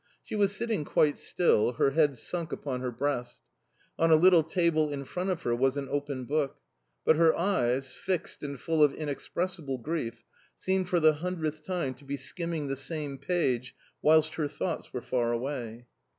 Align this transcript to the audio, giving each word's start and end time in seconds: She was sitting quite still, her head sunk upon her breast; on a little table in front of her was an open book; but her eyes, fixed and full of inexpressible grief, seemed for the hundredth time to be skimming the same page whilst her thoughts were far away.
She 0.23 0.35
was 0.35 0.51
sitting 0.55 0.83
quite 0.83 1.19
still, 1.19 1.73
her 1.73 1.91
head 1.91 2.17
sunk 2.17 2.51
upon 2.51 2.81
her 2.81 2.89
breast; 2.89 3.41
on 3.99 4.09
a 4.09 4.15
little 4.15 4.41
table 4.41 4.91
in 4.91 5.05
front 5.05 5.29
of 5.29 5.43
her 5.43 5.55
was 5.55 5.77
an 5.77 5.87
open 5.91 6.25
book; 6.25 6.57
but 7.05 7.17
her 7.17 7.37
eyes, 7.37 7.93
fixed 7.93 8.41
and 8.41 8.59
full 8.59 8.81
of 8.81 8.95
inexpressible 8.95 9.77
grief, 9.77 10.23
seemed 10.55 10.89
for 10.89 10.99
the 10.99 11.13
hundredth 11.13 11.63
time 11.63 11.93
to 11.93 12.03
be 12.03 12.17
skimming 12.17 12.67
the 12.67 12.75
same 12.75 13.19
page 13.19 13.75
whilst 14.01 14.33
her 14.33 14.47
thoughts 14.47 14.91
were 14.91 15.03
far 15.03 15.33
away. 15.33 15.85